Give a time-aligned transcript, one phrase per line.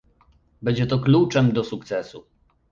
[0.61, 2.23] Będzie to kluczem do sukcesu